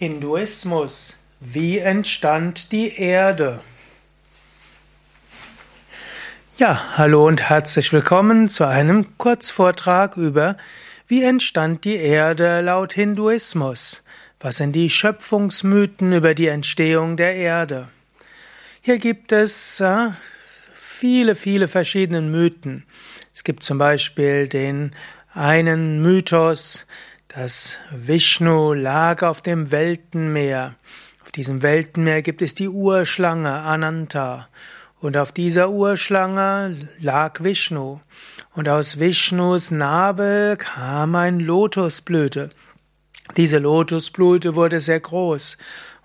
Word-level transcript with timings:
Hinduismus. 0.00 1.18
Wie 1.40 1.76
entstand 1.76 2.72
die 2.72 2.96
Erde? 2.96 3.60
Ja, 6.56 6.96
hallo 6.96 7.26
und 7.26 7.42
herzlich 7.50 7.92
willkommen 7.92 8.48
zu 8.48 8.66
einem 8.66 9.18
Kurzvortrag 9.18 10.16
über 10.16 10.56
Wie 11.06 11.22
entstand 11.22 11.84
die 11.84 11.96
Erde 11.96 12.62
laut 12.62 12.94
Hinduismus? 12.94 14.02
Was 14.40 14.56
sind 14.56 14.72
die 14.72 14.88
Schöpfungsmythen 14.88 16.14
über 16.14 16.34
die 16.34 16.48
Entstehung 16.48 17.18
der 17.18 17.34
Erde? 17.34 17.88
Hier 18.80 18.96
gibt 18.96 19.32
es 19.32 19.80
äh, 19.80 20.12
viele, 20.72 21.36
viele 21.36 21.68
verschiedene 21.68 22.22
Mythen. 22.22 22.86
Es 23.34 23.44
gibt 23.44 23.62
zum 23.62 23.76
Beispiel 23.76 24.48
den 24.48 24.92
einen 25.34 26.00
Mythos, 26.00 26.86
das 27.34 27.78
Vishnu 27.92 28.72
lag 28.72 29.22
auf 29.22 29.40
dem 29.40 29.70
Weltenmeer. 29.70 30.74
Auf 31.22 31.30
diesem 31.30 31.62
Weltenmeer 31.62 32.22
gibt 32.22 32.42
es 32.42 32.54
die 32.54 32.68
Urschlange 32.68 33.52
Ananta. 33.52 34.48
Und 35.00 35.16
auf 35.16 35.30
dieser 35.30 35.70
Urschlange 35.70 36.76
lag 37.00 37.42
Vishnu. 37.42 38.00
Und 38.52 38.68
aus 38.68 38.98
Vishnus 38.98 39.70
Nabel 39.70 40.56
kam 40.56 41.14
ein 41.14 41.38
Lotusblüte. 41.38 42.50
Diese 43.36 43.58
Lotusblüte 43.58 44.56
wurde 44.56 44.80
sehr 44.80 44.98
groß. 44.98 45.56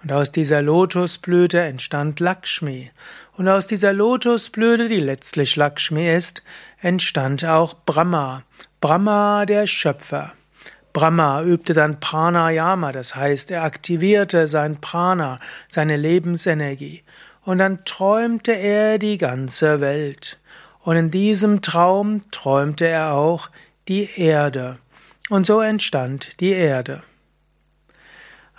Und 0.03 0.11
aus 0.11 0.31
dieser 0.31 0.61
Lotusblüte 0.61 1.59
entstand 1.59 2.19
Lakshmi. 2.19 2.91
Und 3.33 3.47
aus 3.47 3.65
dieser 3.65 3.93
Lotusblüte, 3.93 4.89
die 4.89 4.99
letztlich 4.99 5.55
Lakshmi 5.55 6.07
ist, 6.07 6.43
entstand 6.79 7.43
auch 7.45 7.73
Brahma. 7.73 8.43
Brahma, 8.79 9.47
der 9.47 9.65
Schöpfer. 9.65 10.33
Brahma 10.95 11.43
übte 11.43 11.73
dann 11.73 11.99
Pranayama, 11.99 12.93
das 12.93 13.17
heißt, 13.17 13.51
er 13.51 13.63
aktivierte 13.63 14.47
sein 14.47 14.79
Prana, 14.79 15.39
seine 15.67 15.97
Lebensenergie. 15.97 17.03
Und 17.43 17.57
dann 17.57 17.83
träumte 17.83 18.53
er 18.53 18.97
die 18.97 19.17
ganze 19.17 19.81
Welt. 19.81 20.39
Und 20.79 20.95
in 20.95 21.11
diesem 21.11 21.61
Traum 21.61 22.23
träumte 22.31 22.87
er 22.87 23.11
auch 23.11 23.49
die 23.89 24.09
Erde. 24.15 24.77
Und 25.29 25.45
so 25.45 25.59
entstand 25.59 26.39
die 26.39 26.53
Erde. 26.53 27.03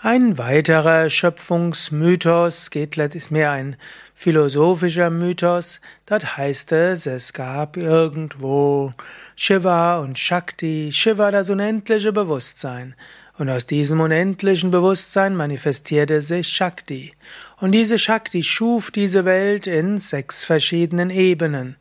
Ein 0.02 0.36
weiterer 0.36 1.08
Schöpfungsmythos 1.08 2.68
geht, 2.68 2.98
ist 2.98 3.30
mehr 3.30 3.52
ein 3.52 3.76
philosophischer 4.14 5.08
Mythos. 5.08 5.80
Dort 6.04 6.36
heißt 6.36 6.72
es, 6.72 7.06
es 7.06 7.32
gab 7.32 7.78
irgendwo 7.78 8.92
Shiva 9.38 9.98
und 9.98 10.18
Shakti. 10.18 10.90
Shiva 10.90 11.30
das 11.30 11.50
unendliche 11.50 12.10
Bewusstsein. 12.10 12.94
Und 13.36 13.50
aus 13.50 13.66
diesem 13.66 14.00
unendlichen 14.00 14.70
Bewusstsein 14.70 15.36
manifestierte 15.36 16.22
sich 16.22 16.48
Shakti. 16.48 17.12
Und 17.58 17.72
diese 17.72 17.98
Shakti 17.98 18.42
schuf 18.42 18.90
diese 18.90 19.26
Welt 19.26 19.66
in 19.66 19.98
sechs 19.98 20.42
verschiedenen 20.42 21.10
Ebenen. 21.10 21.76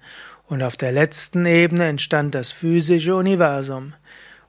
Und 0.48 0.64
auf 0.64 0.76
der 0.76 0.92
letzten 0.92 1.46
Ebene 1.46 1.86
entstand 1.86 2.36
das 2.36 2.52
physische 2.52 3.16
Universum. 3.16 3.94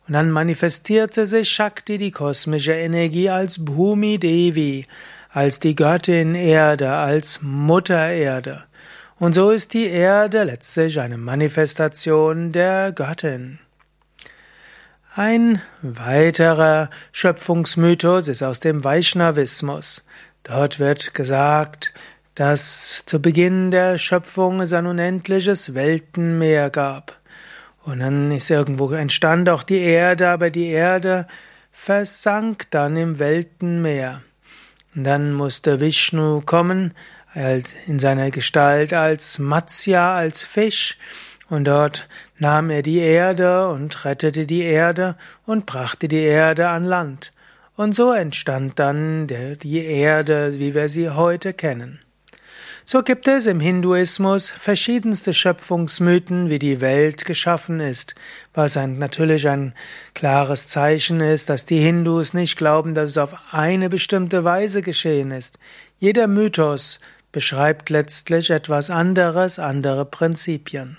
Und 0.09 0.15
dann 0.15 0.33
manifestierte 0.33 1.27
sich 1.27 1.49
Shakti, 1.49 1.99
die 1.99 2.11
kosmische 2.11 2.73
Energie, 2.73 3.31
als 3.31 3.65
Bhumi 3.65 4.19
Devi, 4.19 4.85
als 5.31 5.61
die 5.61 5.77
Göttin 5.77 6.35
Erde, 6.35 6.91
als 6.91 7.39
Mutter 7.41 8.09
Erde. 8.09 8.65
Und 9.19 9.35
so 9.35 9.51
ist 9.51 9.73
die 9.73 9.87
Erde 9.87 10.45
letztlich 10.45 11.01
eine 11.01 11.17
Manifestation 11.17 12.53
der 12.53 12.93
Göttin. 12.93 13.59
Ein 15.15 15.63
weiterer 15.81 16.91
Schöpfungsmythos 17.13 18.29
ist 18.29 18.43
aus 18.43 18.61
dem 18.61 18.85
Vaishnavismus. 18.85 20.05
Dort 20.43 20.79
wird 20.79 21.15
gesagt, 21.15 21.95
dass 22.35 23.05
zu 23.07 23.23
Beginn 23.23 23.71
der 23.71 23.97
Schöpfung 23.97 24.61
es 24.61 24.75
ein 24.75 24.87
unendliches 24.87 25.73
Weltenmeer 25.73 26.69
gab. 26.69 27.19
Und 27.85 28.01
dann 28.01 28.31
ist 28.31 28.51
irgendwo 28.51 28.93
entstand 28.93 29.49
auch 29.49 29.63
die 29.63 29.81
Erde, 29.81 30.29
aber 30.29 30.51
die 30.51 30.67
Erde 30.67 31.27
versank 31.73 32.71
dann 32.71 32.97
im 32.97 33.19
Weltenmeer. 33.19 34.21
Und 34.95 35.05
dann 35.05 35.33
musste 35.33 35.81
Vishnu 35.81 36.43
kommen, 36.43 36.93
in 37.87 37.99
seiner 37.99 38.31
Gestalt 38.31 38.95
als 38.95 39.39
Matsya, 39.39 40.17
als 40.17 40.43
Fisch, 40.43 40.97
und 41.49 41.65
dort 41.65 42.09
nahm 42.39 42.71
er 42.71 42.83
die 42.83 42.99
Erde 42.99 43.69
und 43.69 44.05
rettete 44.05 44.47
die 44.47 44.63
Erde 44.63 45.17
und 45.45 45.67
brachte 45.67 46.09
die 46.09 46.23
Erde 46.23 46.69
an 46.69 46.85
Land. 46.85 47.33
Und 47.77 47.95
so 47.95 48.13
entstand 48.13 48.79
dann 48.79 49.27
die 49.29 49.85
Erde, 49.85 50.59
wie 50.59 50.75
wir 50.75 50.89
sie 50.89 51.11
heute 51.11 51.53
kennen. 51.53 52.01
So 52.89 53.03
gibt 53.03 53.27
es 53.27 53.47
im 53.47 53.59
Hinduismus 53.59 54.49
verschiedenste 54.49 55.35
Schöpfungsmythen, 55.35 56.51
wie 56.51 56.61
die 56.61 56.81
Welt 56.81 57.25
geschaffen 57.25 57.81
ist, 57.81 58.15
was 58.55 58.77
ein, 58.77 58.99
natürlich 58.99 59.49
ein 59.49 59.75
klares 60.15 60.69
Zeichen 60.69 61.21
ist, 61.21 61.51
dass 61.51 61.65
die 61.65 61.81
Hindus 61.81 62.33
nicht 62.33 62.57
glauben, 62.57 62.95
dass 62.95 63.11
es 63.11 63.19
auf 63.19 63.35
eine 63.53 63.91
bestimmte 63.91 64.45
Weise 64.45 64.83
geschehen 64.83 65.33
ist. 65.33 65.59
Jeder 65.99 66.29
Mythos 66.29 67.01
beschreibt 67.37 67.91
letztlich 67.91 68.49
etwas 68.49 68.89
anderes, 68.89 69.59
andere 69.59 70.07
Prinzipien. 70.07 70.97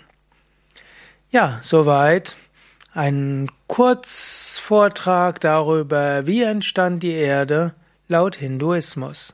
Ja, 1.32 1.58
soweit 1.64 2.36
ein 2.94 3.50
Kurzvortrag 3.66 5.40
darüber, 5.40 6.28
wie 6.28 6.44
entstand 6.44 7.02
die 7.02 7.14
Erde 7.14 7.74
laut 8.08 8.36
Hinduismus. 8.36 9.34